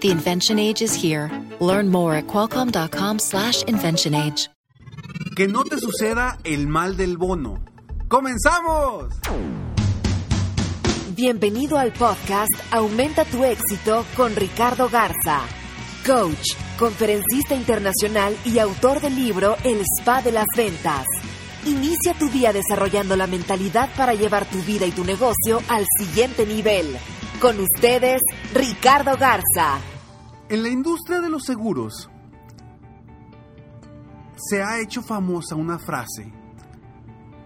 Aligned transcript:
The 0.00 0.10
invention 0.10 0.58
age 0.58 0.80
is 0.80 0.94
here. 0.94 1.30
Learn 1.60 1.90
more 1.90 2.14
at 2.14 2.26
qualcomm.com/slash 2.26 3.64
invention 3.64 4.14
age. 4.14 4.48
Que 5.36 5.46
no 5.46 5.62
te 5.62 5.76
suceda 5.76 6.38
el 6.42 6.68
mal 6.68 6.96
del 6.96 7.18
bono. 7.18 7.62
¡Comenzamos! 8.08 9.12
Bienvenido 11.14 11.76
al 11.76 11.92
podcast 11.92 12.50
Aumenta 12.70 13.26
tu 13.26 13.44
éxito 13.44 14.06
con 14.16 14.34
Ricardo 14.36 14.88
Garza, 14.88 15.42
coach, 16.06 16.54
conferencista 16.78 17.54
internacional 17.54 18.34
y 18.46 18.58
autor 18.58 19.02
del 19.02 19.16
libro 19.16 19.56
El 19.64 19.82
Spa 19.82 20.22
de 20.22 20.32
las 20.32 20.46
Ventas. 20.56 21.04
Inicia 21.66 22.14
tu 22.14 22.30
día 22.30 22.54
desarrollando 22.54 23.16
la 23.16 23.26
mentalidad 23.26 23.90
para 23.98 24.14
llevar 24.14 24.46
tu 24.46 24.62
vida 24.62 24.86
y 24.86 24.92
tu 24.92 25.04
negocio 25.04 25.60
al 25.68 25.84
siguiente 25.98 26.46
nivel. 26.46 26.96
Con 27.38 27.60
ustedes, 27.60 28.22
Ricardo 28.54 29.18
Garza. 29.18 29.89
En 30.50 30.64
la 30.64 30.68
industria 30.68 31.20
de 31.20 31.30
los 31.30 31.44
seguros 31.44 32.10
se 34.34 34.64
ha 34.64 34.80
hecho 34.80 35.00
famosa 35.00 35.54
una 35.54 35.78
frase 35.78 36.32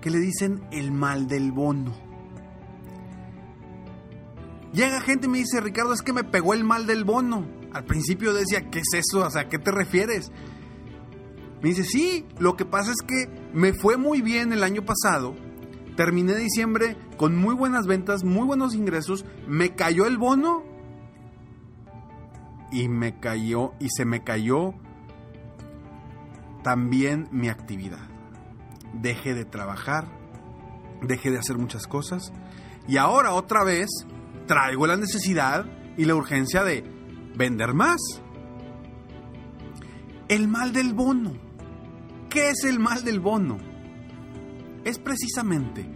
que 0.00 0.08
le 0.08 0.18
dicen 0.18 0.66
el 0.72 0.90
mal 0.90 1.26
del 1.26 1.52
bono. 1.52 1.92
Llega 4.72 5.02
gente 5.02 5.26
y 5.26 5.28
me 5.28 5.36
dice, 5.36 5.60
Ricardo, 5.60 5.92
es 5.92 6.00
que 6.00 6.14
me 6.14 6.24
pegó 6.24 6.54
el 6.54 6.64
mal 6.64 6.86
del 6.86 7.04
bono. 7.04 7.46
Al 7.74 7.84
principio 7.84 8.32
decía, 8.32 8.70
¿qué 8.70 8.78
es 8.78 8.94
eso? 8.94 9.18
O 9.20 9.30
sea, 9.30 9.42
¿a 9.42 9.48
qué 9.50 9.58
te 9.58 9.70
refieres? 9.70 10.32
Me 11.60 11.68
dice, 11.68 11.84
sí, 11.84 12.24
lo 12.38 12.56
que 12.56 12.64
pasa 12.64 12.90
es 12.90 13.02
que 13.06 13.28
me 13.52 13.74
fue 13.74 13.98
muy 13.98 14.22
bien 14.22 14.50
el 14.50 14.64
año 14.64 14.82
pasado. 14.82 15.34
Terminé 15.94 16.36
diciembre 16.36 16.96
con 17.18 17.36
muy 17.36 17.54
buenas 17.54 17.86
ventas, 17.86 18.24
muy 18.24 18.46
buenos 18.46 18.74
ingresos. 18.74 19.26
Me 19.46 19.74
cayó 19.74 20.06
el 20.06 20.16
bono 20.16 20.73
y 22.74 22.88
me 22.88 23.20
cayó 23.20 23.72
y 23.78 23.88
se 23.88 24.04
me 24.04 24.24
cayó 24.24 24.74
también 26.64 27.28
mi 27.30 27.48
actividad. 27.48 28.08
Dejé 28.94 29.32
de 29.32 29.44
trabajar, 29.44 30.08
dejé 31.00 31.30
de 31.30 31.38
hacer 31.38 31.56
muchas 31.56 31.86
cosas 31.86 32.32
y 32.88 32.96
ahora 32.96 33.32
otra 33.32 33.62
vez 33.62 33.88
traigo 34.48 34.88
la 34.88 34.96
necesidad 34.96 35.66
y 35.96 36.04
la 36.04 36.16
urgencia 36.16 36.64
de 36.64 36.82
vender 37.36 37.74
más. 37.74 38.00
El 40.26 40.48
mal 40.48 40.72
del 40.72 40.94
bono. 40.94 41.32
¿Qué 42.28 42.50
es 42.50 42.64
el 42.64 42.80
mal 42.80 43.04
del 43.04 43.20
bono? 43.20 43.58
Es 44.84 44.98
precisamente 44.98 45.88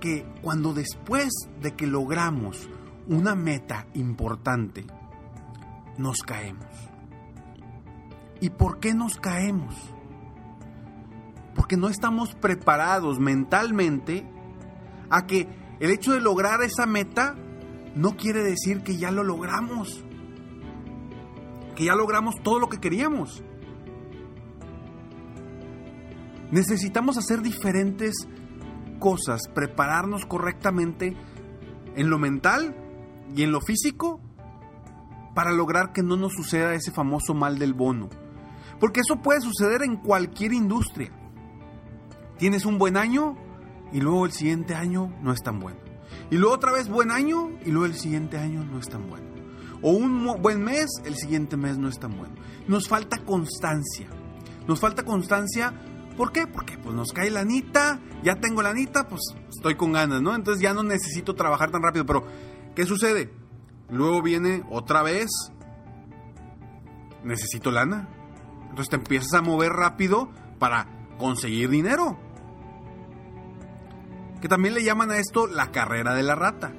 que 0.00 0.26
cuando 0.42 0.74
después 0.74 1.30
de 1.60 1.76
que 1.76 1.86
logramos 1.86 2.68
una 3.06 3.36
meta 3.36 3.86
importante, 3.94 4.86
nos 5.98 6.18
caemos. 6.18 6.66
¿Y 8.40 8.50
por 8.50 8.80
qué 8.80 8.94
nos 8.94 9.16
caemos? 9.16 9.74
Porque 11.54 11.76
no 11.76 11.88
estamos 11.88 12.34
preparados 12.34 13.18
mentalmente 13.18 14.28
a 15.08 15.26
que 15.26 15.48
el 15.80 15.90
hecho 15.90 16.12
de 16.12 16.20
lograr 16.20 16.62
esa 16.62 16.86
meta 16.86 17.34
no 17.94 18.16
quiere 18.16 18.42
decir 18.42 18.82
que 18.82 18.96
ya 18.96 19.10
lo 19.10 19.24
logramos. 19.24 20.04
Que 21.74 21.84
ya 21.84 21.94
logramos 21.94 22.34
todo 22.42 22.58
lo 22.58 22.68
que 22.68 22.78
queríamos. 22.78 23.42
Necesitamos 26.50 27.16
hacer 27.18 27.42
diferentes 27.42 28.14
cosas, 28.98 29.42
prepararnos 29.52 30.26
correctamente 30.26 31.16
en 31.96 32.10
lo 32.10 32.18
mental 32.18 32.76
y 33.34 33.42
en 33.42 33.50
lo 33.50 33.60
físico 33.60 34.20
para 35.36 35.52
lograr 35.52 35.92
que 35.92 36.02
no 36.02 36.16
nos 36.16 36.32
suceda 36.32 36.72
ese 36.72 36.90
famoso 36.90 37.34
mal 37.34 37.58
del 37.58 37.74
bono. 37.74 38.08
Porque 38.80 39.00
eso 39.00 39.16
puede 39.16 39.42
suceder 39.42 39.82
en 39.82 39.96
cualquier 39.96 40.54
industria. 40.54 41.12
Tienes 42.38 42.64
un 42.64 42.78
buen 42.78 42.96
año 42.96 43.36
y 43.92 44.00
luego 44.00 44.24
el 44.24 44.32
siguiente 44.32 44.74
año 44.74 45.14
no 45.20 45.34
es 45.34 45.42
tan 45.42 45.60
bueno. 45.60 45.76
Y 46.30 46.38
luego 46.38 46.54
otra 46.54 46.72
vez 46.72 46.88
buen 46.88 47.10
año 47.10 47.50
y 47.66 47.70
luego 47.70 47.84
el 47.84 47.96
siguiente 47.96 48.38
año 48.38 48.64
no 48.64 48.78
es 48.78 48.88
tan 48.88 49.10
bueno. 49.10 49.26
O 49.82 49.90
un 49.90 50.40
buen 50.40 50.64
mes, 50.64 50.86
el 51.04 51.16
siguiente 51.16 51.58
mes 51.58 51.76
no 51.76 51.90
es 51.90 51.98
tan 51.98 52.16
bueno. 52.16 52.34
Nos 52.66 52.88
falta 52.88 53.18
constancia. 53.18 54.08
Nos 54.66 54.80
falta 54.80 55.04
constancia, 55.04 55.74
¿por 56.16 56.32
qué? 56.32 56.46
Porque 56.46 56.78
pues 56.78 56.94
nos 56.94 57.12
cae 57.12 57.28
la 57.28 57.40
anita, 57.40 58.00
ya 58.24 58.36
tengo 58.36 58.62
la 58.62 58.70
anita, 58.70 59.06
pues 59.06 59.20
estoy 59.50 59.74
con 59.74 59.92
ganas, 59.92 60.22
¿no? 60.22 60.34
Entonces 60.34 60.62
ya 60.62 60.72
no 60.72 60.82
necesito 60.82 61.34
trabajar 61.34 61.70
tan 61.70 61.82
rápido. 61.82 62.06
Pero, 62.06 62.24
¿qué 62.74 62.86
sucede? 62.86 63.45
Luego 63.90 64.22
viene 64.22 64.64
otra 64.70 65.02
vez. 65.02 65.28
Necesito 67.24 67.70
lana. 67.70 68.08
Entonces 68.62 68.88
te 68.90 68.96
empiezas 68.96 69.34
a 69.34 69.42
mover 69.42 69.72
rápido 69.72 70.30
para 70.58 70.86
conseguir 71.18 71.70
dinero. 71.70 72.18
Que 74.40 74.48
también 74.48 74.74
le 74.74 74.84
llaman 74.84 75.10
a 75.10 75.18
esto 75.18 75.46
la 75.46 75.70
carrera 75.70 76.14
de 76.14 76.22
la 76.22 76.34
rata. 76.34 76.72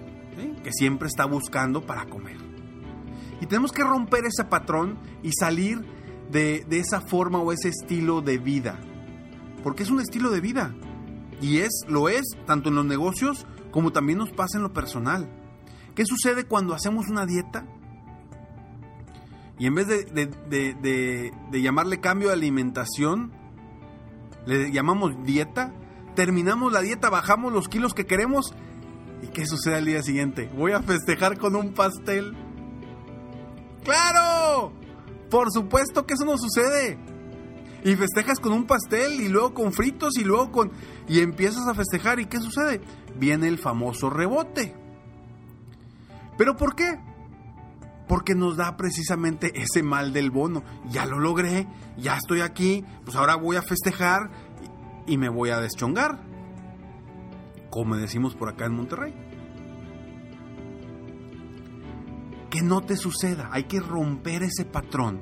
Que 0.64 0.72
siempre 0.72 1.08
está 1.08 1.26
buscando 1.26 1.86
para 1.86 2.06
comer. 2.06 2.38
Y 3.42 3.46
tenemos 3.46 3.72
que 3.72 3.84
romper 3.84 4.26
ese 4.26 4.44
patrón 4.44 5.00
y 5.24 5.32
salir 5.32 5.84
de, 6.30 6.66
de 6.68 6.80
esa 6.80 7.02
forma 7.02 7.40
o 7.40 7.52
ese 7.52 7.70
estilo 7.70 8.22
de 8.22 8.38
vida. 8.38 8.80
Porque 9.64 9.84
es 9.84 9.90
un 9.90 10.00
estilo 10.00 10.30
de 10.30 10.42
vida. 10.42 10.74
Y 11.42 11.60
es, 11.60 11.86
lo 11.88 12.10
es, 12.10 12.26
tanto 12.46 12.70
en 12.70 12.76
los 12.76 12.86
negocios 12.86 13.46
como 13.72 13.92
también 13.92 14.18
nos 14.18 14.32
pasa 14.32 14.58
en 14.58 14.64
lo 14.64 14.74
personal. 14.74 15.30
¿Qué 15.98 16.06
sucede 16.06 16.44
cuando 16.44 16.76
hacemos 16.76 17.08
una 17.10 17.26
dieta? 17.26 17.66
Y 19.58 19.66
en 19.66 19.74
vez 19.74 19.88
de, 19.88 21.32
llamarle 21.52 22.00
cambio 22.00 22.28
de 22.28 22.36
alimentación, 22.36 23.32
le 24.46 24.72
llamamos 24.72 25.16
dieta. 25.24 25.74
Terminamos 26.16 26.72
la 26.72 26.82
dieta, 26.82 27.10
bajamos 27.10 27.52
los 27.52 27.68
kilos 27.68 27.96
que 27.96 28.06
queremos. 28.06 28.54
¿Y 29.24 29.28
qué 29.30 29.48
sucede 29.48 29.74
al 29.74 29.86
día 29.86 30.04
siguiente? 30.04 30.52
Voy 30.56 30.74
a 30.74 30.84
festejar 30.84 31.40
con 31.40 31.56
un 31.56 31.74
pastel. 31.74 32.38
¡Claro! 33.84 34.74
Por 35.32 35.52
supuesto 35.52 36.06
que 36.06 36.14
eso 36.14 36.26
no 36.26 36.38
sucede. 36.38 37.00
Y 37.84 37.96
festejas 37.96 38.40
con 38.40 38.54
un 38.54 38.68
pastel 38.68 39.20
y 39.20 39.30
luego 39.30 39.56
con 39.56 39.74
fritos 39.74 40.16
y 40.20 40.24
luego 40.24 40.52
con... 40.52 40.72
Y 41.08 41.22
empiezas 41.22 41.68
a 41.68 41.74
festejar 41.74 42.20
y 42.20 42.28
¿qué 42.28 42.38
sucede? 42.38 42.82
Viene 43.16 43.48
el 43.48 43.58
famoso 43.58 44.12
rebote. 44.12 44.76
¿Pero 46.38 46.56
por 46.56 46.76
qué? 46.76 47.00
Porque 48.08 48.36
nos 48.36 48.56
da 48.56 48.78
precisamente 48.78 49.52
ese 49.60 49.84
mal 49.84 50.14
del 50.14 50.32
bono. 50.32 50.64
Ya 50.90 51.06
lo 51.06 51.20
logré, 51.20 51.68
ya 51.98 52.16
estoy 52.16 52.42
aquí, 52.42 52.86
pues 53.04 53.18
ahora 53.18 53.36
voy 53.36 53.58
a 53.58 53.62
festejar 53.62 54.30
y, 55.06 55.18
me 55.18 55.30
voy 55.30 55.50
a 55.50 55.60
deschongar. 55.60 56.20
Como 57.70 57.98
decimos 57.98 58.36
por 58.36 58.50
acá 58.50 58.66
en 58.66 58.76
Monterrey. 58.76 59.14
Que 62.50 62.62
no 62.62 62.82
te 62.82 62.96
suceda, 62.96 63.50
hay 63.52 63.66
que 63.66 63.82
romper 63.82 64.44
ese 64.44 64.64
patrón 64.64 65.20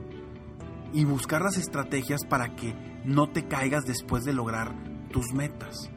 y 0.93 1.05
buscar 1.05 1.41
las 1.41 1.57
estrategias 1.57 2.23
para 2.23 2.55
que 2.55 2.75
no 3.03 3.29
te 3.29 3.47
caigas 3.47 3.85
después 3.85 4.23
de 4.23 4.33
lograr 4.33 4.73
tus 5.11 5.33
metas, 5.33 5.89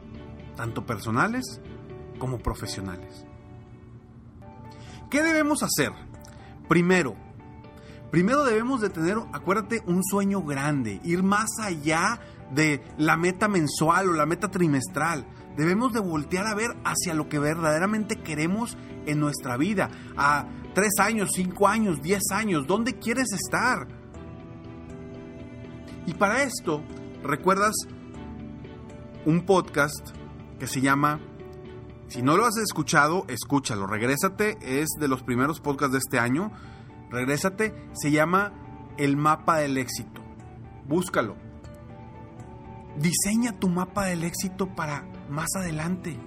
tanto 0.55 0.85
personales 0.85 1.61
como 2.17 2.39
profesionales. 2.39 3.28
¿Qué 5.09 5.23
debemos 5.23 5.63
hacer? 5.63 5.91
Primero, 6.67 7.15
primero 8.11 8.43
debemos 8.43 8.79
de 8.79 8.89
tener, 8.89 9.17
acuérdate, 9.33 9.81
un 9.87 10.03
sueño 10.03 10.43
grande, 10.43 11.01
ir 11.03 11.23
más 11.23 11.49
allá 11.59 12.19
de 12.51 12.83
la 12.97 13.17
meta 13.17 13.47
mensual 13.47 14.09
o 14.09 14.13
la 14.13 14.27
meta 14.27 14.49
trimestral. 14.51 15.25
Debemos 15.57 15.93
de 15.93 15.99
voltear 15.99 16.45
a 16.45 16.53
ver 16.53 16.69
hacia 16.83 17.15
lo 17.15 17.27
que 17.27 17.39
verdaderamente 17.39 18.17
queremos 18.17 18.77
en 19.07 19.19
nuestra 19.19 19.57
vida. 19.57 19.89
A 20.15 20.47
tres 20.75 20.93
años, 20.99 21.31
cinco 21.33 21.67
años, 21.67 22.01
diez 22.03 22.23
años, 22.31 22.67
¿dónde 22.67 22.99
quieres 22.99 23.31
estar? 23.33 23.87
Y 26.05 26.13
para 26.13 26.43
esto, 26.43 26.83
¿recuerdas 27.23 27.73
un 29.25 29.41
podcast 29.45 30.11
que 30.59 30.67
se 30.67 30.81
llama 30.81 31.19
si 32.09 32.23
no 32.23 32.35
lo 32.35 32.45
has 32.45 32.57
escuchado, 32.57 33.25
escúchalo. 33.27 33.85
Regrésate, 33.85 34.57
es 34.61 34.89
de 34.99 35.07
los 35.07 35.21
primeros 35.21 35.61
podcasts 35.61 35.93
de 35.93 35.99
este 35.99 36.17
año. 36.17 36.51
Regrésate, 37.11 37.73
se 37.93 38.09
llama 38.09 38.51
El 38.97 39.15
mapa 39.15 39.57
del 39.57 39.77
éxito. 39.77 40.19
Búscalo. 40.87 41.37
Diseña 42.97 43.59
tu 43.59 43.69
mapa 43.69 44.05
del 44.05 44.23
éxito 44.23 44.75
para 44.75 45.05
más 45.29 45.55
adelante, 45.55 46.19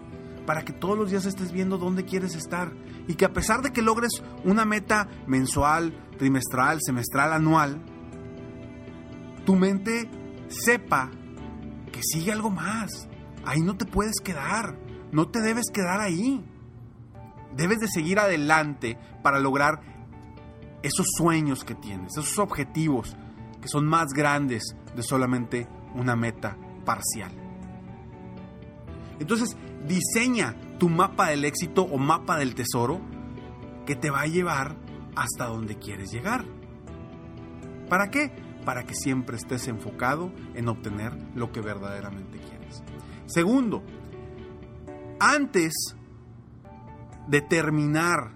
para 0.46 0.64
que 0.64 0.72
todos 0.72 0.96
los 0.96 1.10
días 1.10 1.26
estés 1.26 1.50
viendo 1.50 1.78
dónde 1.78 2.04
quieres 2.04 2.36
estar 2.36 2.72
y 3.08 3.14
que 3.14 3.24
a 3.24 3.32
pesar 3.32 3.60
de 3.62 3.72
que 3.72 3.82
logres 3.82 4.22
una 4.44 4.64
meta 4.64 5.08
mensual, 5.26 5.92
trimestral, 6.16 6.78
semestral, 6.80 7.32
anual, 7.32 7.82
tu 9.44 9.56
mente 9.56 10.08
sepa 10.46 11.10
que 11.90 12.00
sigue 12.02 12.30
algo 12.30 12.50
más. 12.50 13.08
Ahí 13.44 13.60
no 13.60 13.76
te 13.76 13.84
puedes 13.84 14.20
quedar, 14.22 14.78
no 15.12 15.28
te 15.28 15.40
debes 15.40 15.66
quedar 15.72 16.00
ahí. 16.00 16.44
Debes 17.54 17.78
de 17.80 17.88
seguir 17.88 18.18
adelante 18.18 18.98
para 19.22 19.38
lograr 19.38 19.80
esos 20.82 21.06
sueños 21.16 21.64
que 21.64 21.74
tienes, 21.74 22.16
esos 22.16 22.38
objetivos 22.38 23.14
que 23.60 23.68
son 23.68 23.86
más 23.86 24.08
grandes 24.14 24.74
de 24.96 25.02
solamente 25.02 25.68
una 25.94 26.16
meta 26.16 26.56
parcial. 26.84 27.30
Entonces, 29.20 29.56
diseña 29.86 30.56
tu 30.78 30.88
mapa 30.88 31.28
del 31.28 31.44
éxito 31.44 31.82
o 31.82 31.98
mapa 31.98 32.38
del 32.38 32.54
tesoro 32.54 33.00
que 33.86 33.94
te 33.94 34.10
va 34.10 34.22
a 34.22 34.26
llevar 34.26 34.76
hasta 35.14 35.46
donde 35.46 35.76
quieres 35.76 36.10
llegar. 36.10 36.44
¿Para 37.88 38.08
qué? 38.08 38.32
Para 38.64 38.84
que 38.84 38.94
siempre 38.94 39.36
estés 39.36 39.68
enfocado 39.68 40.32
en 40.54 40.68
obtener 40.68 41.16
lo 41.34 41.52
que 41.52 41.60
verdaderamente 41.60 42.38
quieres. 42.38 42.82
Segundo, 43.26 43.82
antes 45.22 45.72
de 47.28 47.40
terminar 47.40 48.34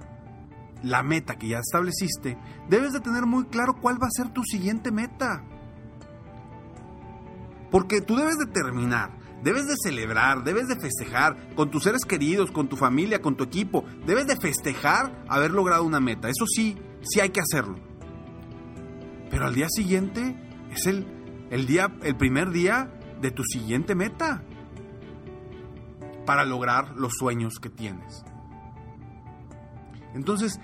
la 0.85 1.03
meta 1.03 1.37
que 1.37 1.49
ya 1.49 1.59
estableciste, 1.59 2.39
debes 2.69 2.93
de 2.93 3.01
tener 3.01 3.27
muy 3.27 3.47
claro 3.47 3.75
cuál 3.81 4.01
va 4.01 4.07
a 4.07 4.11
ser 4.11 4.33
tu 4.33 4.45
siguiente 4.45 4.93
meta. 4.93 5.43
Porque 7.73 8.01
tú 8.01 8.15
debes 8.15 8.39
de 8.39 8.47
terminar, 8.47 9.11
debes 9.43 9.67
de 9.67 9.75
celebrar, 9.83 10.45
debes 10.45 10.69
de 10.69 10.77
festejar 10.77 11.55
con 11.57 11.73
tus 11.73 11.83
seres 11.83 12.05
queridos, 12.05 12.53
con 12.53 12.69
tu 12.69 12.77
familia, 12.77 13.21
con 13.21 13.37
tu 13.37 13.43
equipo. 13.43 13.85
Debes 14.07 14.29
de 14.29 14.37
festejar 14.37 15.25
haber 15.29 15.51
logrado 15.51 15.83
una 15.83 15.99
meta. 15.99 16.29
Eso 16.29 16.47
sí, 16.47 16.77
sí 17.03 17.19
hay 17.19 17.31
que 17.31 17.41
hacerlo. 17.41 17.81
Pero 19.29 19.47
al 19.47 19.55
día 19.57 19.67
siguiente 19.69 20.37
es 20.71 20.87
el, 20.87 21.05
el, 21.51 21.67
día, 21.67 21.93
el 22.05 22.17
primer 22.17 22.51
día 22.51 22.93
de 23.21 23.33
tu 23.33 23.43
siguiente 23.43 23.97
meta 23.97 24.45
para 26.27 26.45
lograr 26.45 26.95
los 26.97 27.15
sueños 27.15 27.59
que 27.61 27.71
tienes. 27.71 28.25
Entonces, 30.15 30.61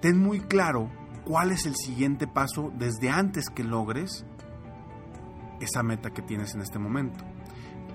ten 0.00 0.18
muy 0.18 0.40
claro 0.40 0.90
cuál 1.24 1.52
es 1.52 1.64
el 1.64 1.74
siguiente 1.76 2.26
paso 2.26 2.70
desde 2.76 3.08
antes 3.08 3.48
que 3.48 3.64
logres 3.64 4.26
esa 5.60 5.82
meta 5.82 6.10
que 6.10 6.20
tienes 6.20 6.54
en 6.54 6.60
este 6.60 6.78
momento. 6.78 7.24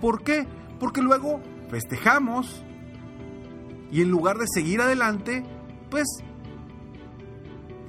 ¿Por 0.01 0.23
qué? 0.23 0.47
Porque 0.79 1.01
luego 1.01 1.41
festejamos 1.69 2.63
y 3.91 4.01
en 4.01 4.09
lugar 4.09 4.37
de 4.37 4.45
seguir 4.51 4.81
adelante, 4.81 5.43
pues 5.89 6.07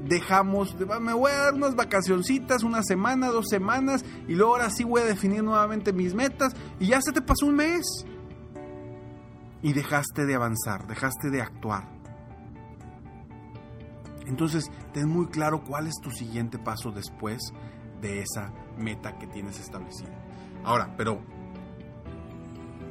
dejamos, 0.05 0.75
me 1.00 1.12
voy 1.12 1.31
a 1.31 1.38
dar 1.44 1.55
unas 1.55 1.77
vacacioncitas, 1.77 2.62
una 2.62 2.82
semana, 2.82 3.29
dos 3.29 3.47
semanas, 3.49 4.05
y 4.27 4.35
luego 4.35 4.55
ahora 4.55 4.71
sí 4.71 4.85
voy 4.85 5.03
a 5.03 5.05
definir 5.05 5.43
nuevamente 5.43 5.93
mis 5.93 6.15
metas, 6.15 6.55
y 6.79 6.87
ya 6.87 7.00
se 7.00 7.12
te 7.12 7.21
pasó 7.21 7.47
un 7.47 7.56
mes. 7.56 7.85
Y 9.62 9.73
dejaste 9.73 10.27
de 10.27 10.35
avanzar, 10.35 10.87
dejaste 10.87 11.31
de 11.31 11.43
actuar. 11.43 11.89
Entonces, 14.27 14.71
ten 14.93 15.09
muy 15.09 15.27
claro 15.27 15.62
cuál 15.65 15.87
es 15.87 15.95
tu 16.01 16.11
siguiente 16.11 16.59
paso 16.59 16.93
después 16.93 17.53
de 18.01 18.21
esa 18.23 18.53
meta 18.79 19.19
que 19.19 19.27
tienes 19.27 19.59
establecida. 19.61 20.11
Ahora, 20.65 20.95
pero 20.97 21.21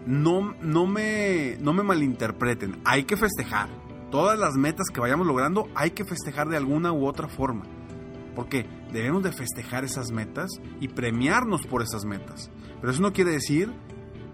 no, 0.06 0.56
no, 0.62 0.86
me, 0.86 1.58
no 1.60 1.74
me 1.74 1.84
malinterpreten, 1.84 2.82
hay 2.86 3.04
que 3.04 3.18
festejar. 3.18 3.70
Todas 4.12 4.40
las 4.40 4.56
metas 4.56 4.88
que 4.92 5.00
vayamos 5.00 5.28
logrando 5.28 5.68
hay 5.76 5.92
que 5.92 6.04
festejar 6.04 6.50
de 6.50 6.58
alguna 6.58 6.92
u 6.92 7.06
otra 7.06 7.28
forma. 7.28 7.64
Porque 8.36 8.66
debemos 8.92 9.24
de 9.24 9.32
festejar 9.32 9.84
esas 9.84 10.12
metas 10.12 10.50
y 10.80 10.88
premiarnos 10.88 11.68
por 11.68 11.82
esas 11.82 12.06
metas. 12.06 12.50
Pero 12.80 12.92
eso 12.92 13.02
no 13.02 13.14
quiere 13.14 13.32
decir 13.32 13.72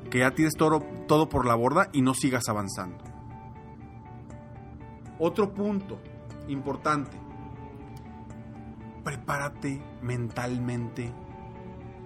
que 0.09 0.19
ya 0.19 0.31
tires 0.31 0.53
todo, 0.53 0.81
todo 1.07 1.29
por 1.29 1.45
la 1.45 1.55
borda 1.55 1.89
y 1.93 2.01
no 2.01 2.13
sigas 2.13 2.47
avanzando. 2.49 2.97
Otro 5.19 5.53
punto 5.53 5.99
importante 6.47 7.17
prepárate 9.03 9.81
mentalmente 10.01 11.13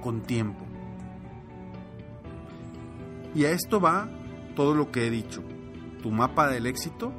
con 0.01 0.21
tiempo. 0.21 0.65
Y 3.33 3.45
a 3.45 3.51
esto 3.51 3.79
va 3.79 4.09
todo 4.55 4.75
lo 4.75 4.91
que 4.91 5.07
he 5.07 5.09
dicho. 5.09 5.41
Tu 6.03 6.11
mapa 6.11 6.49
del 6.49 6.65
éxito, 6.65 7.13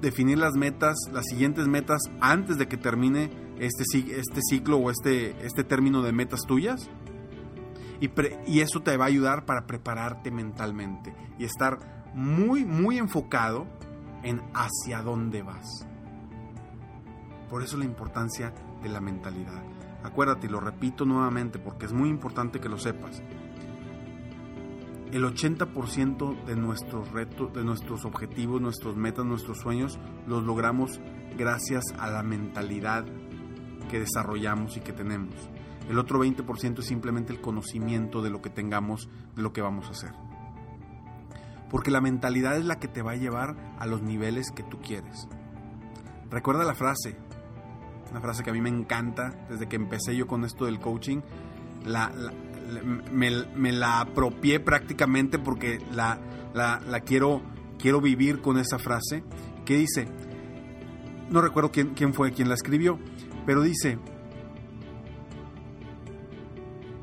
definir 0.00 0.38
las 0.38 0.54
metas, 0.54 0.96
las 1.12 1.24
siguientes 1.26 1.66
metas 1.68 2.00
antes 2.20 2.58
de 2.58 2.66
que 2.66 2.76
termine 2.76 3.30
este, 3.58 3.84
este 4.18 4.40
ciclo 4.48 4.78
o 4.78 4.90
este, 4.90 5.36
este 5.44 5.64
término 5.64 6.02
de 6.02 6.12
metas 6.12 6.40
tuyas. 6.46 6.90
Y, 8.00 8.60
eso 8.60 8.80
te 8.82 8.96
va 8.96 9.04
a 9.04 9.08
ayudar 9.08 9.44
para 9.46 9.66
prepararte 9.66 10.30
mentalmente 10.30 11.14
y 11.38 11.44
estar 11.44 12.04
muy, 12.14 12.64
muy 12.64 12.98
enfocado 12.98 13.66
en 14.22 14.42
hacia 14.54 15.02
dónde 15.02 15.42
vas. 15.42 15.86
Por 17.48 17.62
eso 17.62 17.76
la 17.76 17.84
importancia 17.84 18.52
de 18.82 18.88
la 18.88 19.00
mentalidad. 19.00 19.62
Acuérdate, 20.02 20.46
y 20.46 20.50
lo 20.50 20.60
repito 20.60 21.04
nuevamente 21.04 21.58
porque 21.58 21.86
es 21.86 21.92
muy 21.92 22.08
importante 22.08 22.60
que 22.60 22.68
lo 22.68 22.78
sepas. 22.78 23.22
El 25.12 25.24
80% 25.24 26.44
de 26.44 26.56
nuestros 26.56 27.10
retos, 27.12 27.52
de 27.52 27.64
nuestros 27.64 28.04
objetivos, 28.04 28.60
nuestros 28.60 28.96
metas, 28.96 29.24
nuestros 29.24 29.58
sueños, 29.58 29.98
los 30.26 30.44
logramos 30.44 31.00
gracias 31.36 31.84
a 31.98 32.10
la 32.10 32.22
mentalidad 32.22 33.04
que 33.88 34.00
desarrollamos 34.00 34.76
y 34.76 34.80
que 34.80 34.92
tenemos. 34.92 35.34
El 35.88 35.98
otro 35.98 36.22
20% 36.24 36.80
es 36.80 36.84
simplemente 36.86 37.32
el 37.32 37.40
conocimiento 37.40 38.22
de 38.22 38.30
lo 38.30 38.42
que 38.42 38.50
tengamos, 38.50 39.08
de 39.36 39.42
lo 39.42 39.52
que 39.52 39.62
vamos 39.62 39.86
a 39.86 39.90
hacer. 39.90 40.12
Porque 41.70 41.90
la 41.90 42.00
mentalidad 42.00 42.56
es 42.56 42.64
la 42.64 42.78
que 42.78 42.88
te 42.88 43.02
va 43.02 43.12
a 43.12 43.16
llevar 43.16 43.56
a 43.78 43.86
los 43.86 44.02
niveles 44.02 44.50
que 44.50 44.62
tú 44.62 44.80
quieres. 44.80 45.28
Recuerda 46.30 46.64
la 46.64 46.74
frase, 46.74 47.16
una 48.10 48.20
frase 48.20 48.42
que 48.42 48.50
a 48.50 48.52
mí 48.52 48.60
me 48.60 48.68
encanta 48.68 49.46
desde 49.48 49.68
que 49.68 49.76
empecé 49.76 50.16
yo 50.16 50.26
con 50.26 50.44
esto 50.44 50.64
del 50.64 50.80
coaching. 50.80 51.20
La, 51.84 52.10
me, 53.12 53.72
la 53.72 54.00
apropié 54.00 54.58
prácticamente 54.58 55.38
porque 55.38 55.78
la, 55.92 56.18
la, 56.54 57.00
quiero, 57.00 57.42
quiero 57.78 58.00
vivir 58.00 58.40
con 58.40 58.58
esa 58.58 58.78
frase 58.78 59.22
que 59.64 59.76
dice, 59.76 60.08
no 61.30 61.40
recuerdo 61.40 61.70
quién, 61.70 61.94
quién 61.94 62.12
fue 62.12 62.32
quien 62.32 62.48
la 62.48 62.54
escribió, 62.54 62.98
pero 63.44 63.62
dice, 63.62 63.98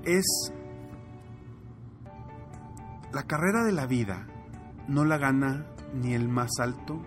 es 0.06 0.52
la 3.12 3.24
carrera 3.24 3.64
de 3.64 3.72
la 3.72 3.86
vida 3.86 4.28
no 4.88 5.06
la 5.06 5.18
gana 5.18 5.66
ni 5.94 6.14
el 6.14 6.28
más 6.28 6.52
alto 6.60 7.02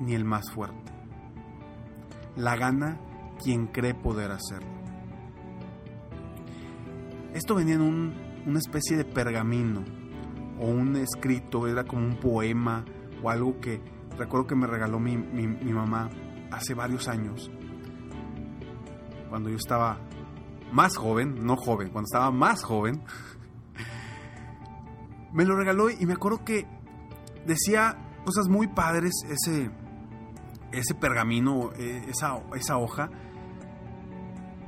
ni 0.00 0.14
el 0.14 0.24
más 0.24 0.50
fuerte. 0.50 0.92
La 2.36 2.56
gana 2.56 2.98
quien 3.42 3.66
cree 3.66 3.94
poder 3.94 4.30
hacerlo. 4.30 4.68
Esto 7.32 7.54
venía 7.54 7.74
en 7.74 7.82
un, 7.82 8.14
una 8.46 8.58
especie 8.58 8.96
de 8.96 9.04
pergamino 9.04 9.84
o 10.58 10.66
un 10.66 10.96
escrito, 10.96 11.66
era 11.66 11.84
como 11.84 12.04
un 12.04 12.16
poema 12.16 12.84
o 13.22 13.30
algo 13.30 13.60
que 13.60 13.80
recuerdo 14.18 14.46
que 14.46 14.54
me 14.54 14.66
regaló 14.66 14.98
mi, 14.98 15.16
mi 15.16 15.72
mamá 15.72 16.08
hace 16.50 16.74
varios 16.74 17.08
años, 17.08 17.50
cuando 19.28 19.50
yo 19.50 19.56
estaba 19.56 19.98
más 20.72 20.96
joven, 20.96 21.44
no 21.44 21.56
joven, 21.56 21.90
cuando 21.90 22.06
estaba 22.06 22.30
más 22.30 22.62
joven, 22.62 23.02
me 25.32 25.44
lo 25.44 25.56
regaló 25.56 25.90
y 25.90 26.06
me 26.06 26.14
acuerdo 26.14 26.44
que 26.44 26.66
decía 27.46 27.96
cosas 28.24 28.48
muy 28.48 28.66
padres 28.68 29.12
ese, 29.28 29.70
ese 30.72 30.94
pergamino, 30.94 31.72
eh, 31.74 32.06
esa, 32.08 32.42
esa 32.54 32.78
hoja, 32.78 33.10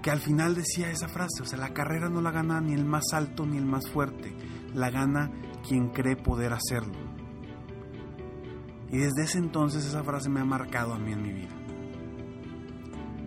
que 0.02 0.10
al 0.10 0.20
final 0.20 0.54
decía 0.54 0.90
esa 0.90 1.08
frase, 1.08 1.42
o 1.42 1.44
sea, 1.44 1.58
la 1.58 1.74
carrera 1.74 2.08
no 2.08 2.20
la 2.20 2.30
gana 2.30 2.60
ni 2.60 2.74
el 2.74 2.84
más 2.84 3.12
alto 3.12 3.46
ni 3.46 3.56
el 3.56 3.66
más 3.66 3.88
fuerte, 3.88 4.34
la 4.74 4.90
gana 4.90 5.30
quien 5.66 5.88
cree 5.88 6.16
poder 6.16 6.52
hacerlo. 6.52 6.98
Y 8.90 8.98
desde 8.98 9.24
ese 9.24 9.38
entonces 9.38 9.84
esa 9.84 10.02
frase 10.02 10.30
me 10.30 10.40
ha 10.40 10.44
marcado 10.44 10.94
a 10.94 10.98
mí 10.98 11.12
en 11.12 11.22
mi 11.22 11.32
vida. 11.32 11.54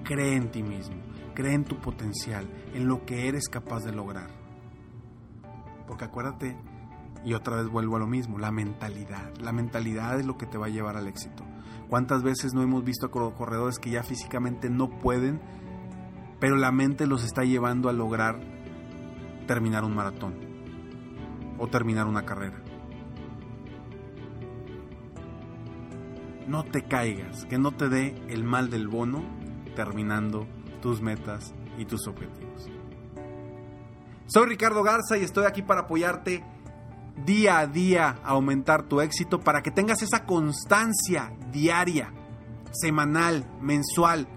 Cree 0.04 0.36
en 0.36 0.50
ti 0.50 0.64
mismo, 0.64 1.01
cree 1.34 1.54
en 1.54 1.66
tu 1.66 1.78
potencial, 1.78 2.48
en 2.74 2.88
lo 2.88 3.06
que 3.06 3.28
eres 3.28 3.48
capaz 3.50 3.82
de 3.84 3.92
lograr. 3.92 4.30
Porque 5.88 6.06
acuérdate, 6.06 6.58
y 7.24 7.34
otra 7.34 7.58
vez 7.58 7.68
vuelvo 7.68 7.98
a 7.98 8.00
lo 8.00 8.08
mismo, 8.08 8.40
la 8.40 8.52
mentalidad. 8.52 9.34
La 9.40 9.52
mentalidad 9.52 10.20
es 10.20 10.26
lo 10.26 10.38
que 10.38 10.46
te 10.46 10.58
va 10.58 10.68
a 10.68 10.70
llevar 10.70 10.98
al 10.98 11.08
éxito. 11.08 11.44
¿Cuántas 11.90 12.24
veces 12.24 12.54
no 12.54 12.62
hemos 12.62 12.84
visto 12.84 13.12
corredores 13.12 13.78
que 13.78 13.92
ya 13.92 14.04
físicamente 14.04 14.70
no 14.70 14.90
pueden, 14.90 15.42
pero 16.40 16.56
la 16.56 16.72
mente 16.72 17.06
los 17.06 17.24
está 17.24 17.44
llevando 17.44 17.90
a 17.90 17.94
lograr 17.94 18.40
terminar 19.46 19.84
un 19.84 19.94
maratón 19.94 20.34
o 21.60 21.68
terminar 21.68 22.08
una 22.08 22.24
carrera. 22.24 22.62
No 26.48 26.64
te 26.64 26.84
caigas, 26.84 27.46
que 27.46 27.58
no 27.58 27.72
te 27.72 27.90
dé 27.90 28.16
el 28.30 28.44
mal 28.44 28.70
del 28.70 28.88
bono 28.88 29.24
terminando 29.76 30.48
tus 30.82 31.02
metas 31.02 31.54
y 31.78 31.86
tus 31.86 32.08
objetivos. 32.08 32.70
Soy 34.28 34.48
Ricardo 34.48 34.84
Garza 34.84 35.18
y 35.18 35.24
estoy 35.24 35.46
aquí 35.46 35.62
para 35.62 35.82
apoyarte 35.82 36.44
día 37.26 37.60
a 37.60 37.68
día 37.68 38.20
a 38.24 38.30
aumentar 38.30 38.84
tu 38.84 39.02
éxito 39.02 39.40
para 39.40 39.62
que 39.62 39.72
tengas 39.72 40.02
esa 40.02 40.26
constancia 40.26 41.34
diaria, 41.52 42.14
semanal, 42.72 43.46
mensual, 43.62 44.28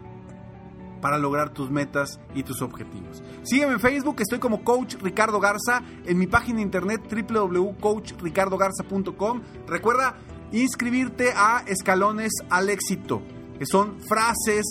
para 1.00 1.18
lograr 1.18 1.50
tus 1.50 1.70
metas 1.70 2.18
y 2.34 2.42
tus 2.42 2.60
objetivos. 2.62 3.22
Sígueme 3.42 3.74
en 3.74 3.80
Facebook, 3.80 4.16
estoy 4.20 4.38
como 4.38 4.64
Coach 4.64 4.96
Ricardo 5.02 5.38
Garza, 5.38 5.82
en 6.06 6.16
mi 6.18 6.26
página 6.26 6.56
de 6.56 6.62
internet 6.62 7.02
www.coachricardogarza.com. 7.28 9.42
Recuerda 9.66 10.16
inscribirte 10.50 11.34
a 11.36 11.62
Escalones 11.66 12.32
al 12.48 12.70
Éxito, 12.70 13.20
que 13.58 13.66
son 13.66 14.00
frases, 14.00 14.64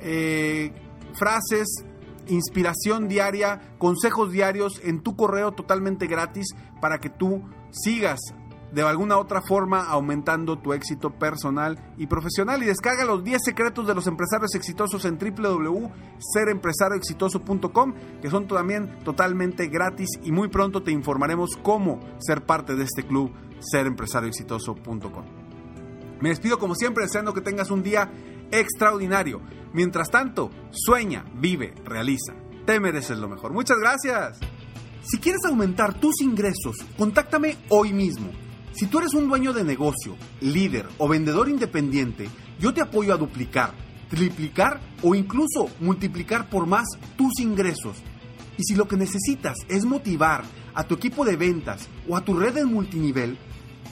eh, 0.00 0.72
frases 1.18 1.84
inspiración 2.28 3.08
diaria, 3.08 3.60
consejos 3.78 4.30
diarios 4.32 4.80
en 4.84 5.00
tu 5.00 5.16
correo 5.16 5.52
totalmente 5.52 6.06
gratis 6.06 6.54
para 6.80 6.98
que 6.98 7.10
tú 7.10 7.42
sigas 7.70 8.20
de 8.72 8.82
alguna 8.82 9.18
otra 9.18 9.42
forma 9.42 9.84
aumentando 9.84 10.58
tu 10.58 10.72
éxito 10.72 11.10
personal 11.10 11.78
y 11.96 12.08
profesional. 12.08 12.60
Y 12.62 12.66
descarga 12.66 13.04
los 13.04 13.22
10 13.24 13.42
secretos 13.42 13.86
de 13.86 13.94
los 13.94 14.06
empresarios 14.06 14.54
exitosos 14.54 15.04
en 15.04 15.18
www.serempresarioexitoso.com, 15.18 17.94
que 18.20 18.30
son 18.30 18.46
también 18.46 18.98
totalmente 19.04 19.68
gratis 19.68 20.10
y 20.22 20.32
muy 20.32 20.48
pronto 20.48 20.82
te 20.82 20.90
informaremos 20.90 21.56
cómo 21.62 22.00
ser 22.18 22.44
parte 22.44 22.74
de 22.74 22.84
este 22.84 23.04
club 23.04 23.32
serempresarioexitoso.com. 23.60 25.35
Me 26.20 26.30
despido 26.30 26.58
como 26.58 26.74
siempre 26.74 27.04
deseando 27.04 27.34
que 27.34 27.40
tengas 27.40 27.70
un 27.70 27.82
día 27.82 28.10
extraordinario. 28.50 29.40
Mientras 29.72 30.10
tanto, 30.10 30.50
sueña, 30.70 31.24
vive, 31.34 31.74
realiza. 31.84 32.34
Te 32.64 32.80
mereces 32.80 33.18
lo 33.18 33.28
mejor. 33.28 33.52
Muchas 33.52 33.78
gracias. 33.78 34.38
Si 35.02 35.18
quieres 35.18 35.42
aumentar 35.46 35.94
tus 36.00 36.20
ingresos, 36.20 36.76
contáctame 36.96 37.56
hoy 37.68 37.92
mismo. 37.92 38.32
Si 38.72 38.86
tú 38.86 38.98
eres 38.98 39.14
un 39.14 39.28
dueño 39.28 39.52
de 39.52 39.64
negocio, 39.64 40.16
líder 40.40 40.86
o 40.98 41.08
vendedor 41.08 41.48
independiente, 41.48 42.28
yo 42.58 42.74
te 42.74 42.82
apoyo 42.82 43.14
a 43.14 43.16
duplicar, 43.16 43.72
triplicar 44.10 44.80
o 45.02 45.14
incluso 45.14 45.70
multiplicar 45.80 46.50
por 46.50 46.66
más 46.66 46.86
tus 47.16 47.38
ingresos. 47.40 47.98
Y 48.58 48.64
si 48.64 48.74
lo 48.74 48.88
que 48.88 48.96
necesitas 48.96 49.56
es 49.68 49.84
motivar 49.84 50.44
a 50.74 50.84
tu 50.84 50.94
equipo 50.94 51.24
de 51.24 51.36
ventas 51.36 51.88
o 52.08 52.16
a 52.16 52.24
tu 52.24 52.34
red 52.34 52.54
de 52.54 52.64
multinivel, 52.64 53.38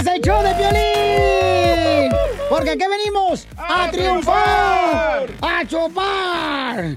Es 0.00 0.06
el 0.06 0.20
show 0.22 0.42
de 0.42 0.54
Piolín. 0.54 2.12
Porque 2.48 2.70
aquí 2.70 2.84
venimos 2.88 3.46
a, 3.56 3.90
triunfar, 3.90 5.26
a 5.40 5.66
chupar. 5.66 6.96